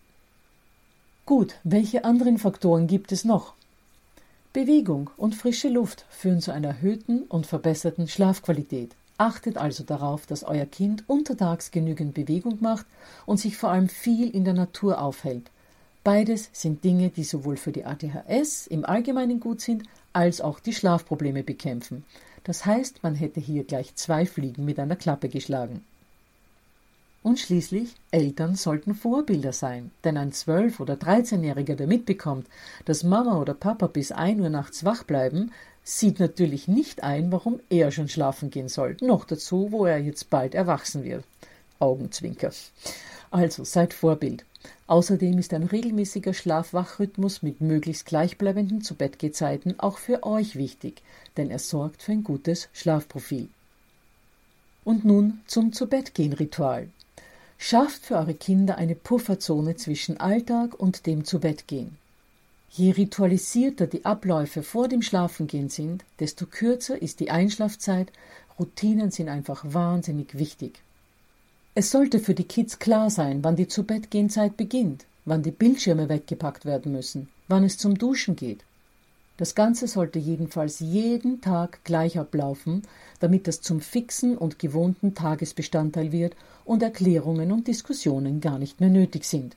Gut, 1.25 1.55
welche 1.63 2.03
anderen 2.03 2.37
Faktoren 2.37 2.85
gibt 2.85 3.11
es 3.11 3.23
noch? 3.23 3.53
Bewegung 4.55 5.09
und 5.17 5.35
frische 5.35 5.67
Luft 5.67 6.05
führen 6.07 6.39
zu 6.39 6.53
einer 6.53 6.69
erhöhten 6.69 7.23
und 7.23 7.45
verbesserten 7.45 8.07
Schlafqualität. 8.07 8.95
Achtet 9.17 9.57
also 9.57 9.83
darauf, 9.83 10.25
dass 10.27 10.45
euer 10.45 10.65
Kind 10.65 11.03
untertags 11.07 11.71
genügend 11.71 12.13
Bewegung 12.13 12.59
macht 12.61 12.85
und 13.25 13.37
sich 13.37 13.57
vor 13.57 13.71
allem 13.71 13.89
viel 13.89 14.29
in 14.29 14.45
der 14.45 14.53
Natur 14.53 15.01
aufhält. 15.01 15.51
Beides 16.05 16.51
sind 16.53 16.85
Dinge, 16.85 17.09
die 17.09 17.25
sowohl 17.25 17.57
für 17.57 17.73
die 17.73 17.83
ADHS 17.83 18.67
im 18.67 18.85
Allgemeinen 18.85 19.41
gut 19.41 19.59
sind, 19.59 19.83
als 20.13 20.39
auch 20.39 20.61
die 20.61 20.73
Schlafprobleme 20.73 21.43
bekämpfen. 21.43 22.05
Das 22.45 22.65
heißt, 22.65 23.03
man 23.03 23.15
hätte 23.15 23.41
hier 23.41 23.65
gleich 23.65 23.93
zwei 23.95 24.25
Fliegen 24.25 24.63
mit 24.63 24.79
einer 24.79 24.95
Klappe 24.95 25.27
geschlagen. 25.27 25.83
Und 27.25 27.39
schließlich, 27.39 27.95
Eltern 28.11 28.53
sollten 28.53 28.93
Vorbilder 28.93 29.51
sein, 29.51 29.89
denn 30.03 30.15
ein 30.15 30.31
Zwölf- 30.31 30.79
oder 30.79 30.95
Dreizehnjähriger, 30.95 31.73
der 31.75 31.87
mitbekommt, 31.87 32.45
dass 32.85 33.01
Mama 33.01 33.41
oder 33.41 33.55
Papa 33.55 33.87
bis 33.87 34.11
ein 34.11 34.39
Uhr 34.41 34.49
nachts 34.51 34.85
wach 34.85 35.03
bleiben, 35.03 35.51
sieht 35.83 36.19
natürlich 36.19 36.67
nicht 36.67 37.01
ein, 37.01 37.31
warum 37.31 37.59
er 37.71 37.89
schon 37.89 38.09
schlafen 38.09 38.51
gehen 38.51 38.69
soll, 38.69 38.95
noch 39.01 39.25
dazu, 39.25 39.71
wo 39.71 39.87
er 39.87 39.97
jetzt 39.97 40.29
bald 40.29 40.53
erwachsen 40.53 41.03
wird. 41.03 41.23
Augenzwinker. 41.79 42.51
Also 43.31 43.63
seid 43.63 43.95
Vorbild. 43.95 44.45
Außerdem 44.85 45.39
ist 45.39 45.51
ein 45.55 45.63
regelmäßiger 45.63 46.35
Schlaf-Wach-Rhythmus 46.35 47.41
mit 47.41 47.59
möglichst 47.59 48.05
gleichbleibenden 48.05 48.83
Zubettgehzeiten 48.83 49.79
auch 49.79 49.97
für 49.97 50.21
euch 50.21 50.57
wichtig, 50.57 51.01
denn 51.37 51.49
er 51.49 51.57
sorgt 51.57 52.03
für 52.03 52.11
ein 52.11 52.23
gutes 52.23 52.69
Schlafprofil. 52.71 53.49
Und 54.83 55.05
nun 55.05 55.41
zum 55.47 55.73
Zubettgehen-Ritual. 55.73 56.89
Schafft 57.57 58.05
für 58.05 58.15
eure 58.15 58.33
Kinder 58.33 58.77
eine 58.77 58.95
Pufferzone 58.95 59.75
zwischen 59.75 60.19
Alltag 60.19 60.79
und 60.79 61.05
dem 61.05 61.25
Zubettgehen. 61.25 61.97
Je 62.71 62.91
ritualisierter 62.91 63.87
die 63.87 64.03
Abläufe 64.03 64.61
vor 64.61 64.87
dem 64.87 65.01
Schlafengehen 65.01 65.69
sind, 65.69 66.03
desto 66.19 66.45
kürzer 66.45 67.01
ist 67.01 67.21
die 67.21 67.31
Einschlafzeit. 67.31 68.11
Routinen 68.59 69.11
sind 69.11 69.29
einfach 69.29 69.63
wahnsinnig 69.65 70.37
wichtig. 70.37 70.79
Es 71.73 71.91
sollte 71.91 72.19
für 72.19 72.33
die 72.33 72.43
Kids 72.43 72.79
klar 72.79 73.09
sein, 73.09 73.43
wann 73.43 73.55
die 73.55 73.67
Zubettgehenzeit 73.67 74.57
beginnt, 74.57 75.05
wann 75.25 75.43
die 75.43 75.51
Bildschirme 75.51 76.09
weggepackt 76.09 76.65
werden 76.65 76.91
müssen, 76.91 77.29
wann 77.47 77.63
es 77.63 77.77
zum 77.77 77.97
Duschen 77.97 78.35
geht. 78.35 78.63
Das 79.37 79.53
Ganze 79.53 79.87
sollte 79.87 80.17
jedenfalls 80.17 80.79
jeden 80.79 81.41
Tag 81.41 81.83
gleich 81.83 82.17
ablaufen, 82.17 82.83
damit 83.19 83.47
das 83.47 83.61
zum 83.61 83.81
fixen 83.81 84.37
und 84.37 84.59
gewohnten 84.59 85.13
Tagesbestandteil 85.13 86.11
wird 86.11 86.35
und 86.63 86.81
Erklärungen 86.81 87.51
und 87.51 87.67
Diskussionen 87.67 88.39
gar 88.39 88.59
nicht 88.59 88.79
mehr 88.79 88.89
nötig 88.89 89.25
sind. 89.25 89.55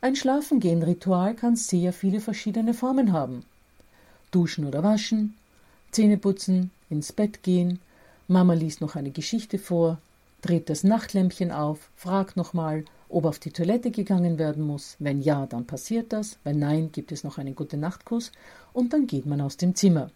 Ein 0.00 0.16
Schlafengehen-Ritual 0.16 1.34
kann 1.34 1.56
sehr 1.56 1.92
viele 1.92 2.20
verschiedene 2.20 2.72
Formen 2.72 3.12
haben. 3.12 3.44
Duschen 4.30 4.64
oder 4.64 4.82
waschen, 4.82 5.34
Zähne 5.90 6.16
putzen, 6.16 6.70
ins 6.88 7.12
Bett 7.12 7.42
gehen, 7.42 7.80
Mama 8.28 8.54
liest 8.54 8.80
noch 8.80 8.96
eine 8.96 9.10
Geschichte 9.10 9.58
vor, 9.58 9.98
dreht 10.40 10.70
das 10.70 10.84
Nachtlämpchen 10.84 11.50
auf, 11.50 11.90
fragt 11.96 12.36
nochmal, 12.36 12.84
ob 13.10 13.24
auf 13.24 13.38
die 13.38 13.50
Toilette 13.50 13.90
gegangen 13.90 14.38
werden 14.38 14.64
muss. 14.66 14.96
Wenn 14.98 15.20
ja, 15.20 15.46
dann 15.46 15.66
passiert 15.66 16.12
das. 16.12 16.38
Wenn 16.44 16.58
nein, 16.58 16.90
gibt 16.92 17.12
es 17.12 17.24
noch 17.24 17.38
einen 17.38 17.54
gute 17.54 17.76
Nachtkuss 17.76 18.32
und 18.72 18.92
dann 18.92 19.06
geht 19.06 19.26
man 19.26 19.40
aus 19.40 19.56
dem 19.56 19.74
Zimmer. 19.74 20.10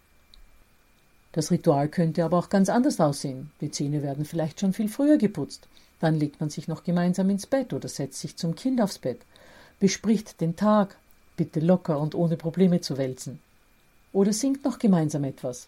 Das 1.32 1.50
Ritual 1.50 1.88
könnte 1.88 2.24
aber 2.24 2.38
auch 2.38 2.48
ganz 2.48 2.68
anders 2.68 3.00
aussehen. 3.00 3.50
Die 3.60 3.70
Zähne 3.70 4.02
werden 4.02 4.24
vielleicht 4.24 4.60
schon 4.60 4.72
viel 4.72 4.88
früher 4.88 5.18
geputzt. 5.18 5.66
Dann 5.98 6.14
legt 6.14 6.40
man 6.40 6.50
sich 6.50 6.68
noch 6.68 6.84
gemeinsam 6.84 7.28
ins 7.30 7.46
Bett 7.46 7.72
oder 7.72 7.88
setzt 7.88 8.20
sich 8.20 8.36
zum 8.36 8.54
Kind 8.54 8.80
aufs 8.80 8.98
Bett, 8.98 9.20
bespricht 9.80 10.40
den 10.40 10.54
Tag, 10.54 10.96
bitte 11.36 11.60
locker 11.60 11.98
und 11.98 12.14
ohne 12.14 12.36
Probleme 12.36 12.80
zu 12.80 12.98
wälzen. 12.98 13.40
Oder 14.12 14.32
singt 14.32 14.64
noch 14.64 14.78
gemeinsam 14.78 15.24
etwas. 15.24 15.66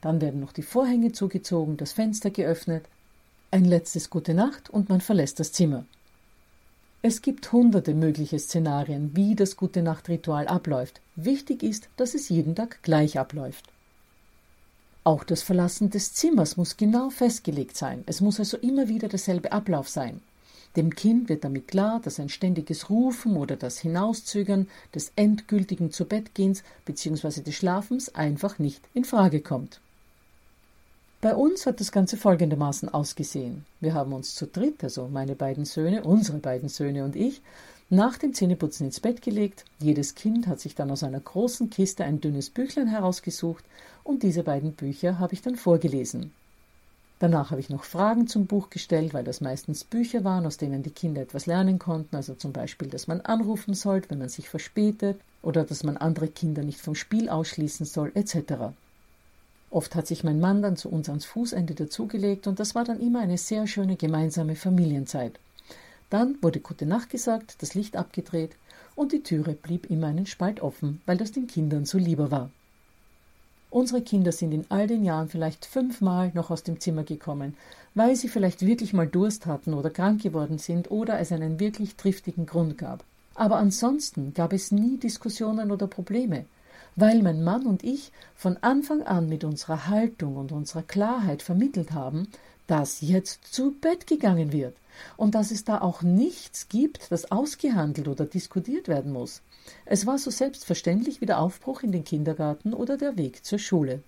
Dann 0.00 0.20
werden 0.20 0.40
noch 0.40 0.52
die 0.52 0.62
Vorhänge 0.62 1.12
zugezogen, 1.12 1.76
das 1.76 1.92
Fenster 1.92 2.30
geöffnet, 2.30 2.84
ein 3.50 3.64
letztes 3.64 4.10
Gute 4.10 4.34
Nacht 4.34 4.68
und 4.68 4.88
man 4.88 5.00
verlässt 5.00 5.38
das 5.38 5.52
Zimmer. 5.52 5.84
Es 7.00 7.22
gibt 7.22 7.52
hunderte 7.52 7.94
mögliche 7.94 8.40
Szenarien, 8.40 9.14
wie 9.14 9.36
das 9.36 9.56
Gute 9.56 9.82
Nacht 9.82 10.08
Ritual 10.08 10.48
abläuft. 10.48 11.00
Wichtig 11.14 11.62
ist, 11.62 11.88
dass 11.96 12.14
es 12.14 12.28
jeden 12.28 12.56
Tag 12.56 12.82
gleich 12.82 13.20
abläuft. 13.20 13.66
Auch 15.04 15.22
das 15.22 15.42
Verlassen 15.42 15.90
des 15.90 16.12
Zimmers 16.12 16.56
muss 16.56 16.76
genau 16.76 17.08
festgelegt 17.10 17.76
sein. 17.76 18.02
Es 18.06 18.20
muss 18.20 18.40
also 18.40 18.56
immer 18.56 18.88
wieder 18.88 19.06
derselbe 19.06 19.52
Ablauf 19.52 19.88
sein. 19.88 20.20
Dem 20.74 20.94
Kind 20.94 21.28
wird 21.28 21.44
damit 21.44 21.68
klar, 21.68 22.00
dass 22.00 22.18
ein 22.18 22.28
ständiges 22.28 22.90
Rufen 22.90 23.36
oder 23.36 23.54
das 23.54 23.78
Hinauszögern 23.78 24.68
des 24.92 25.12
endgültigen 25.14 25.92
Zubettgehens 25.92 26.64
bzw. 26.84 27.42
des 27.42 27.54
Schlafens 27.54 28.14
einfach 28.16 28.58
nicht 28.58 28.82
in 28.92 29.04
Frage 29.04 29.40
kommt. 29.40 29.80
Bei 31.20 31.34
uns 31.34 31.66
hat 31.66 31.80
das 31.80 31.90
Ganze 31.90 32.16
folgendermaßen 32.16 32.88
ausgesehen. 32.90 33.66
Wir 33.80 33.92
haben 33.92 34.12
uns 34.12 34.36
zu 34.36 34.46
dritt, 34.46 34.84
also 34.84 35.08
meine 35.08 35.34
beiden 35.34 35.64
Söhne, 35.64 36.04
unsere 36.04 36.38
beiden 36.38 36.68
Söhne 36.68 37.04
und 37.04 37.16
ich, 37.16 37.42
nach 37.90 38.18
dem 38.18 38.34
Zähneputzen 38.34 38.86
ins 38.86 39.00
Bett 39.00 39.20
gelegt. 39.20 39.64
Jedes 39.80 40.14
Kind 40.14 40.46
hat 40.46 40.60
sich 40.60 40.76
dann 40.76 40.92
aus 40.92 41.02
einer 41.02 41.18
großen 41.18 41.70
Kiste 41.70 42.04
ein 42.04 42.20
dünnes 42.20 42.50
Büchlein 42.50 42.86
herausgesucht 42.86 43.64
und 44.04 44.22
diese 44.22 44.44
beiden 44.44 44.74
Bücher 44.74 45.18
habe 45.18 45.34
ich 45.34 45.42
dann 45.42 45.56
vorgelesen. 45.56 46.30
Danach 47.18 47.50
habe 47.50 47.60
ich 47.60 47.68
noch 47.68 47.82
Fragen 47.82 48.28
zum 48.28 48.46
Buch 48.46 48.70
gestellt, 48.70 49.12
weil 49.12 49.24
das 49.24 49.40
meistens 49.40 49.82
Bücher 49.82 50.22
waren, 50.22 50.46
aus 50.46 50.56
denen 50.56 50.84
die 50.84 50.90
Kinder 50.90 51.20
etwas 51.20 51.46
lernen 51.46 51.80
konnten, 51.80 52.14
also 52.14 52.34
zum 52.34 52.52
Beispiel, 52.52 52.86
dass 52.86 53.08
man 53.08 53.22
anrufen 53.22 53.74
sollte, 53.74 54.10
wenn 54.10 54.20
man 54.20 54.28
sich 54.28 54.48
verspätet, 54.48 55.18
oder 55.42 55.64
dass 55.64 55.82
man 55.82 55.96
andere 55.96 56.28
Kinder 56.28 56.62
nicht 56.62 56.80
vom 56.80 56.94
Spiel 56.94 57.28
ausschließen 57.28 57.86
soll, 57.86 58.12
etc. 58.14 58.70
Oft 59.70 59.94
hat 59.94 60.06
sich 60.06 60.24
mein 60.24 60.40
Mann 60.40 60.62
dann 60.62 60.76
zu 60.76 60.88
uns 60.88 61.08
ans 61.08 61.26
Fußende 61.26 61.74
dazugelegt 61.74 62.46
und 62.46 62.58
das 62.58 62.74
war 62.74 62.84
dann 62.84 63.00
immer 63.00 63.20
eine 63.20 63.36
sehr 63.36 63.66
schöne 63.66 63.96
gemeinsame 63.96 64.56
Familienzeit. 64.56 65.38
Dann 66.08 66.36
wurde 66.40 66.60
Gute 66.60 66.86
Nacht 66.86 67.10
gesagt, 67.10 67.56
das 67.60 67.74
Licht 67.74 67.96
abgedreht 67.96 68.52
und 68.94 69.12
die 69.12 69.22
Türe 69.22 69.52
blieb 69.52 69.90
immer 69.90 70.06
einen 70.06 70.26
Spalt 70.26 70.60
offen, 70.60 71.02
weil 71.04 71.18
das 71.18 71.32
den 71.32 71.46
Kindern 71.46 71.84
so 71.84 71.98
lieber 71.98 72.30
war. 72.30 72.50
Unsere 73.70 74.00
Kinder 74.00 74.32
sind 74.32 74.52
in 74.52 74.64
all 74.70 74.86
den 74.86 75.04
Jahren 75.04 75.28
vielleicht 75.28 75.66
fünfmal 75.66 76.30
noch 76.32 76.50
aus 76.50 76.62
dem 76.62 76.80
Zimmer 76.80 77.04
gekommen, 77.04 77.54
weil 77.94 78.16
sie 78.16 78.28
vielleicht 78.28 78.64
wirklich 78.64 78.94
mal 78.94 79.06
Durst 79.06 79.44
hatten 79.44 79.74
oder 79.74 79.90
krank 79.90 80.22
geworden 80.22 80.56
sind 80.56 80.90
oder 80.90 81.18
es 81.18 81.32
einen 81.32 81.60
wirklich 81.60 81.96
triftigen 81.96 82.46
Grund 82.46 82.78
gab. 82.78 83.04
Aber 83.34 83.56
ansonsten 83.56 84.32
gab 84.32 84.54
es 84.54 84.72
nie 84.72 84.96
Diskussionen 84.96 85.70
oder 85.70 85.86
Probleme 85.86 86.46
weil 86.96 87.22
mein 87.22 87.44
Mann 87.44 87.66
und 87.66 87.84
ich 87.84 88.12
von 88.36 88.56
Anfang 88.60 89.02
an 89.02 89.28
mit 89.28 89.44
unserer 89.44 89.88
Haltung 89.88 90.36
und 90.36 90.52
unserer 90.52 90.82
Klarheit 90.82 91.42
vermittelt 91.42 91.92
haben, 91.92 92.28
dass 92.66 93.00
jetzt 93.00 93.52
zu 93.52 93.72
Bett 93.72 94.06
gegangen 94.06 94.52
wird 94.52 94.76
und 95.16 95.34
dass 95.34 95.50
es 95.50 95.64
da 95.64 95.80
auch 95.80 96.02
nichts 96.02 96.68
gibt, 96.68 97.10
das 97.10 97.30
ausgehandelt 97.30 98.08
oder 98.08 98.26
diskutiert 98.26 98.88
werden 98.88 99.12
muss. 99.12 99.42
Es 99.84 100.06
war 100.06 100.18
so 100.18 100.30
selbstverständlich 100.30 101.20
wie 101.20 101.26
der 101.26 101.40
Aufbruch 101.40 101.82
in 101.82 101.92
den 101.92 102.04
Kindergarten 102.04 102.72
oder 102.74 102.96
der 102.96 103.16
Weg 103.16 103.44
zur 103.44 103.58
Schule. 103.58 104.02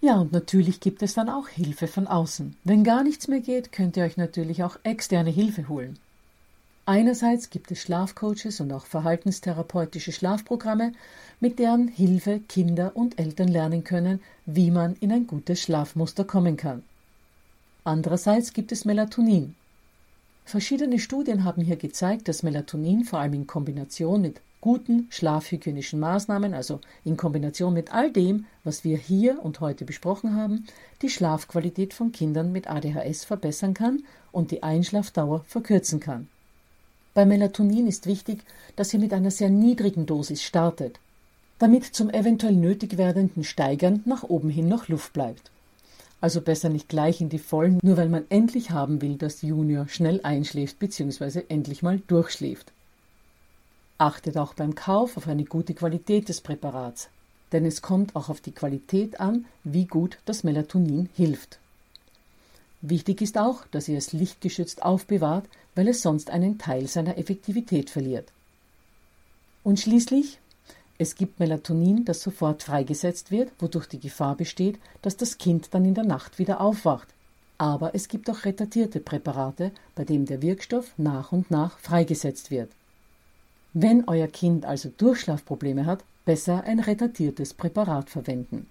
Ja, 0.00 0.18
und 0.18 0.32
natürlich 0.32 0.80
gibt 0.80 1.02
es 1.02 1.14
dann 1.14 1.28
auch 1.28 1.48
Hilfe 1.48 1.86
von 1.86 2.06
außen. 2.06 2.56
Wenn 2.64 2.84
gar 2.84 3.02
nichts 3.02 3.28
mehr 3.28 3.40
geht, 3.40 3.70
könnt 3.70 3.96
ihr 3.96 4.04
euch 4.04 4.16
natürlich 4.16 4.62
auch 4.62 4.78
externe 4.82 5.30
Hilfe 5.30 5.68
holen. 5.68 5.98
Einerseits 6.90 7.50
gibt 7.50 7.70
es 7.70 7.82
Schlafcoaches 7.82 8.58
und 8.58 8.72
auch 8.72 8.84
verhaltenstherapeutische 8.84 10.10
Schlafprogramme, 10.10 10.90
mit 11.38 11.60
deren 11.60 11.86
Hilfe 11.86 12.40
Kinder 12.40 12.96
und 12.96 13.16
Eltern 13.20 13.46
lernen 13.46 13.84
können, 13.84 14.18
wie 14.44 14.72
man 14.72 14.96
in 14.96 15.12
ein 15.12 15.28
gutes 15.28 15.62
Schlafmuster 15.62 16.24
kommen 16.24 16.56
kann. 16.56 16.82
Andererseits 17.84 18.52
gibt 18.52 18.72
es 18.72 18.84
Melatonin. 18.84 19.54
Verschiedene 20.44 20.98
Studien 20.98 21.44
haben 21.44 21.62
hier 21.62 21.76
gezeigt, 21.76 22.26
dass 22.26 22.42
Melatonin 22.42 23.04
vor 23.04 23.20
allem 23.20 23.34
in 23.34 23.46
Kombination 23.46 24.22
mit 24.22 24.40
guten 24.60 25.06
schlafhygienischen 25.10 26.00
Maßnahmen, 26.00 26.54
also 26.54 26.80
in 27.04 27.16
Kombination 27.16 27.72
mit 27.72 27.94
all 27.94 28.10
dem, 28.10 28.46
was 28.64 28.82
wir 28.82 28.96
hier 28.96 29.44
und 29.44 29.60
heute 29.60 29.84
besprochen 29.84 30.34
haben, 30.34 30.66
die 31.02 31.08
Schlafqualität 31.08 31.94
von 31.94 32.10
Kindern 32.10 32.50
mit 32.50 32.68
ADHS 32.68 33.22
verbessern 33.22 33.74
kann 33.74 34.02
und 34.32 34.50
die 34.50 34.64
Einschlafdauer 34.64 35.44
verkürzen 35.46 36.00
kann. 36.00 36.26
Bei 37.12 37.26
Melatonin 37.26 37.88
ist 37.88 38.06
wichtig, 38.06 38.44
dass 38.76 38.94
ihr 38.94 39.00
mit 39.00 39.12
einer 39.12 39.32
sehr 39.32 39.50
niedrigen 39.50 40.06
Dosis 40.06 40.42
startet, 40.42 41.00
damit 41.58 41.84
zum 41.84 42.08
eventuell 42.08 42.54
nötig 42.54 42.98
werdenden 42.98 43.42
Steigern 43.42 44.02
nach 44.04 44.22
oben 44.22 44.48
hin 44.48 44.68
noch 44.68 44.88
Luft 44.88 45.12
bleibt. 45.12 45.50
Also 46.20 46.40
besser 46.40 46.68
nicht 46.68 46.88
gleich 46.88 47.20
in 47.20 47.28
die 47.28 47.38
Vollen, 47.38 47.80
nur 47.82 47.96
weil 47.96 48.08
man 48.08 48.24
endlich 48.28 48.70
haben 48.70 49.02
will, 49.02 49.16
dass 49.16 49.42
Junior 49.42 49.88
schnell 49.88 50.20
einschläft 50.22 50.78
bzw. 50.78 51.42
endlich 51.48 51.82
mal 51.82 52.00
durchschläft. 52.06 52.72
Achtet 53.98 54.36
auch 54.36 54.54
beim 54.54 54.74
Kauf 54.74 55.16
auf 55.16 55.26
eine 55.26 55.44
gute 55.44 55.74
Qualität 55.74 56.28
des 56.28 56.40
Präparats, 56.40 57.08
denn 57.52 57.66
es 57.66 57.82
kommt 57.82 58.14
auch 58.14 58.28
auf 58.28 58.40
die 58.40 58.52
Qualität 58.52 59.18
an, 59.18 59.46
wie 59.64 59.86
gut 59.86 60.18
das 60.26 60.44
Melatonin 60.44 61.08
hilft. 61.14 61.58
Wichtig 62.82 63.20
ist 63.20 63.36
auch, 63.36 63.66
dass 63.70 63.88
ihr 63.88 63.98
es 63.98 64.12
lichtgeschützt 64.12 64.82
aufbewahrt, 64.82 65.46
weil 65.74 65.88
es 65.88 66.02
sonst 66.02 66.30
einen 66.30 66.58
Teil 66.58 66.86
seiner 66.86 67.18
Effektivität 67.18 67.90
verliert. 67.90 68.32
Und 69.62 69.78
schließlich 69.80 70.38
es 71.00 71.14
gibt 71.14 71.40
Melatonin, 71.40 72.04
das 72.04 72.20
sofort 72.20 72.62
freigesetzt 72.62 73.30
wird, 73.30 73.50
wodurch 73.58 73.86
die 73.86 74.00
Gefahr 74.00 74.36
besteht, 74.36 74.78
dass 75.00 75.16
das 75.16 75.38
Kind 75.38 75.68
dann 75.72 75.86
in 75.86 75.94
der 75.94 76.04
Nacht 76.04 76.38
wieder 76.38 76.60
aufwacht. 76.60 77.08
Aber 77.56 77.94
es 77.94 78.06
gibt 78.08 78.28
auch 78.28 78.44
retardierte 78.44 79.00
Präparate, 79.00 79.72
bei 79.94 80.04
denen 80.04 80.26
der 80.26 80.42
Wirkstoff 80.42 80.92
nach 80.98 81.32
und 81.32 81.50
nach 81.50 81.78
freigesetzt 81.78 82.50
wird. 82.50 82.70
Wenn 83.72 84.06
euer 84.08 84.26
Kind 84.26 84.66
also 84.66 84.90
Durchschlafprobleme 84.94 85.86
hat, 85.86 86.04
besser 86.26 86.64
ein 86.64 86.80
retardiertes 86.80 87.54
Präparat 87.54 88.10
verwenden. 88.10 88.66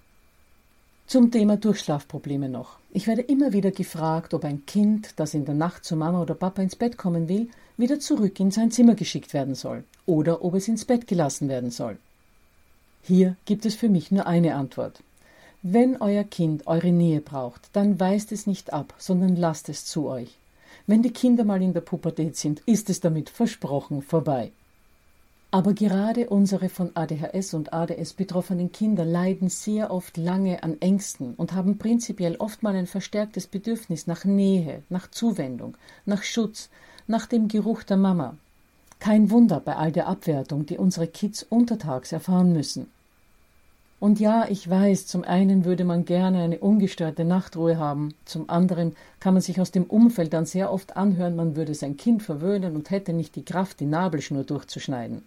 Zum 1.10 1.32
Thema 1.32 1.56
Durchschlafprobleme 1.56 2.48
noch. 2.48 2.78
Ich 2.92 3.08
werde 3.08 3.22
immer 3.22 3.52
wieder 3.52 3.72
gefragt, 3.72 4.32
ob 4.32 4.44
ein 4.44 4.64
Kind, 4.64 5.14
das 5.16 5.34
in 5.34 5.44
der 5.44 5.56
Nacht 5.56 5.84
zu 5.84 5.96
Mama 5.96 6.22
oder 6.22 6.34
Papa 6.36 6.62
ins 6.62 6.76
Bett 6.76 6.96
kommen 6.96 7.28
will, 7.28 7.48
wieder 7.76 7.98
zurück 7.98 8.38
in 8.38 8.52
sein 8.52 8.70
Zimmer 8.70 8.94
geschickt 8.94 9.34
werden 9.34 9.56
soll 9.56 9.82
oder 10.06 10.44
ob 10.44 10.54
es 10.54 10.68
ins 10.68 10.84
Bett 10.84 11.08
gelassen 11.08 11.48
werden 11.48 11.72
soll. 11.72 11.98
Hier 13.02 13.34
gibt 13.44 13.66
es 13.66 13.74
für 13.74 13.88
mich 13.88 14.12
nur 14.12 14.28
eine 14.28 14.54
Antwort. 14.54 15.02
Wenn 15.62 15.96
euer 15.96 16.22
Kind 16.22 16.68
eure 16.68 16.92
Nähe 16.92 17.20
braucht, 17.20 17.70
dann 17.72 17.98
weist 17.98 18.30
es 18.30 18.46
nicht 18.46 18.72
ab, 18.72 18.94
sondern 18.96 19.34
lasst 19.34 19.68
es 19.68 19.84
zu 19.84 20.06
euch. 20.06 20.38
Wenn 20.86 21.02
die 21.02 21.12
Kinder 21.12 21.42
mal 21.42 21.60
in 21.60 21.74
der 21.74 21.80
Pubertät 21.80 22.36
sind, 22.36 22.60
ist 22.66 22.88
es 22.88 23.00
damit 23.00 23.30
versprochen 23.30 24.02
vorbei. 24.02 24.52
Aber 25.52 25.74
gerade 25.74 26.28
unsere 26.28 26.68
von 26.68 26.92
ADHS 26.94 27.54
und 27.54 27.72
ADS 27.72 28.12
betroffenen 28.12 28.70
Kinder 28.70 29.04
leiden 29.04 29.48
sehr 29.48 29.90
oft 29.90 30.16
lange 30.16 30.62
an 30.62 30.80
Ängsten 30.80 31.34
und 31.34 31.54
haben 31.54 31.76
prinzipiell 31.76 32.36
oft 32.36 32.62
mal 32.62 32.76
ein 32.76 32.86
verstärktes 32.86 33.48
Bedürfnis 33.48 34.06
nach 34.06 34.24
Nähe, 34.24 34.84
nach 34.90 35.10
Zuwendung, 35.10 35.76
nach 36.06 36.22
Schutz, 36.22 36.70
nach 37.08 37.26
dem 37.26 37.48
Geruch 37.48 37.82
der 37.82 37.96
Mama. 37.96 38.36
Kein 39.00 39.30
Wunder 39.32 39.58
bei 39.58 39.74
all 39.74 39.90
der 39.90 40.06
Abwertung, 40.06 40.66
die 40.66 40.78
unsere 40.78 41.08
Kids 41.08 41.42
untertags 41.42 42.12
erfahren 42.12 42.52
müssen. 42.52 42.86
Und 43.98 44.20
ja, 44.20 44.46
ich 44.48 44.70
weiß, 44.70 45.08
zum 45.08 45.24
einen 45.24 45.64
würde 45.64 45.84
man 45.84 46.04
gerne 46.04 46.44
eine 46.44 46.58
ungestörte 46.60 47.24
Nachtruhe 47.24 47.76
haben, 47.76 48.14
zum 48.24 48.48
anderen 48.48 48.94
kann 49.18 49.34
man 49.34 49.42
sich 49.42 49.60
aus 49.60 49.72
dem 49.72 49.84
Umfeld 49.84 50.32
dann 50.32 50.46
sehr 50.46 50.72
oft 50.72 50.96
anhören, 50.96 51.34
man 51.34 51.56
würde 51.56 51.74
sein 51.74 51.96
Kind 51.96 52.22
verwöhnen 52.22 52.76
und 52.76 52.90
hätte 52.90 53.12
nicht 53.12 53.34
die 53.34 53.44
Kraft, 53.44 53.80
die 53.80 53.86
Nabelschnur 53.86 54.44
durchzuschneiden. 54.44 55.22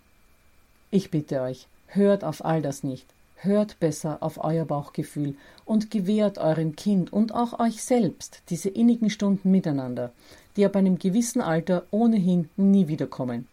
Ich 0.96 1.10
bitte 1.10 1.42
euch, 1.42 1.66
hört 1.88 2.24
auf 2.24 2.46
all 2.46 2.62
das 2.62 2.84
nicht, 2.84 3.08
hört 3.38 3.80
besser 3.80 4.20
auf 4.20 4.44
euer 4.44 4.66
Bauchgefühl 4.66 5.34
und 5.66 5.90
gewährt 5.90 6.38
eurem 6.38 6.76
Kind 6.76 7.12
und 7.12 7.34
auch 7.34 7.60
euch 7.60 7.84
selbst 7.84 8.44
diese 8.52 8.70
innigen 8.70 9.10
Stunden 9.10 9.50
miteinander, 9.50 10.12
die 10.56 10.64
ab 10.64 10.76
einem 10.76 11.00
gewissen 11.00 11.42
Alter 11.42 11.82
ohnehin 11.90 12.48
nie 12.58 12.88
wiederkommen. 12.88 13.48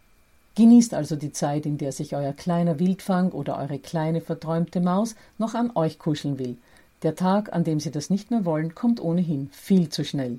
Genießt 0.53 0.93
also 0.93 1.15
die 1.15 1.31
Zeit, 1.31 1.65
in 1.65 1.79
der 1.79 1.91
sich 1.93 2.15
euer 2.15 2.33
kleiner 2.33 2.77
Wildfang 2.77 3.31
oder 3.31 3.57
eure 3.57 3.79
kleine 3.79 4.21
verträumte 4.21 4.79
Maus 4.79 5.15
noch 5.39 5.55
an 5.55 5.71
euch 5.73 5.97
kuscheln 5.97 6.37
will. 6.37 6.57
Der 7.01 7.15
Tag, 7.15 7.51
an 7.53 7.63
dem 7.63 7.79
sie 7.79 7.89
das 7.89 8.11
nicht 8.11 8.29
mehr 8.29 8.45
wollen, 8.45 8.75
kommt 8.75 9.01
ohnehin 9.01 9.49
viel 9.51 9.89
zu 9.89 10.05
schnell. 10.05 10.37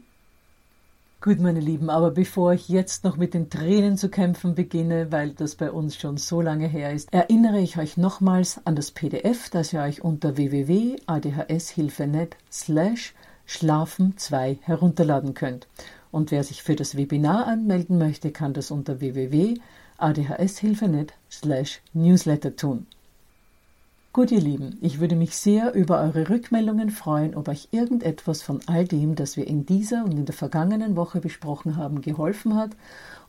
Gut, 1.25 1.39
meine 1.39 1.61
Lieben, 1.61 1.89
aber 1.89 2.11
bevor 2.11 2.53
ich 2.53 2.69
jetzt 2.69 3.05
noch 3.05 3.17
mit 3.17 3.33
den 3.33 3.49
Tränen 3.49 3.97
zu 3.97 4.09
kämpfen 4.09 4.57
beginne, 4.57 5.13
weil 5.13 5.31
das 5.31 5.55
bei 5.55 5.71
uns 5.71 5.95
schon 5.95 6.17
so 6.17 6.41
lange 6.41 6.67
her 6.67 6.93
ist, 6.93 7.13
erinnere 7.13 7.61
ich 7.61 7.79
euch 7.79 7.97
nochmals 7.97 8.61
an 8.65 8.75
das 8.75 8.91
PDF, 8.91 9.49
das 9.49 9.73
ihr 9.73 9.83
euch 9.83 10.03
unter 10.03 10.37
www.adhshilfe.net 10.37 12.37
slash 12.51 13.15
schlafen 13.47 14.15
2 14.17 14.59
herunterladen 14.63 15.35
könnt. 15.35 15.69
Und 16.11 16.33
wer 16.33 16.43
sich 16.43 16.65
für 16.65 16.75
das 16.75 16.97
Webinar 16.97 17.47
anmelden 17.47 17.99
möchte, 17.99 18.33
kann 18.33 18.53
das 18.53 18.73
unter 18.73 19.01
www 19.01 19.61
adhshilfe.net 19.99 21.13
slash 21.31 21.83
newsletter 21.95 22.57
tun. 22.57 22.89
Gut, 24.15 24.31
ihr 24.31 24.43
Lieben, 24.43 24.77
ich 24.83 25.01
würde 25.01 25.17
mich 25.17 25.35
sehr 25.35 25.73
über 25.73 26.03
eure 26.03 26.29
Rückmeldungen 26.29 26.91
freuen, 26.91 27.35
ob 27.35 27.49
euch 27.49 27.69
irgendetwas 27.71 28.43
von 28.43 28.61
all 28.67 28.85
dem, 28.85 29.15
das 29.15 29.39
wir 29.39 29.47
in 29.47 29.65
dieser 29.65 30.05
und 30.05 30.13
in 30.13 30.27
der 30.27 30.35
vergangenen 30.35 30.97
Woche 30.97 31.21
besprochen 31.21 31.79
haben, 31.79 32.03
geholfen 32.03 32.55
hat 32.55 32.73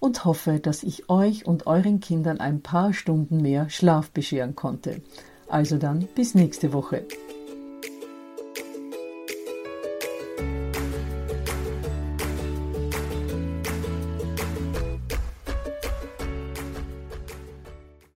und 0.01 0.25
hoffe, 0.25 0.59
dass 0.59 0.83
ich 0.83 1.09
euch 1.09 1.45
und 1.47 1.67
euren 1.67 2.01
Kindern 2.01 2.41
ein 2.41 2.59
paar 2.59 2.91
Stunden 2.91 3.41
mehr 3.41 3.69
Schlaf 3.69 4.11
bescheren 4.11 4.55
konnte. 4.55 5.01
Also 5.47 5.77
dann 5.77 6.05
bis 6.15 6.35
nächste 6.35 6.73
Woche. 6.73 7.05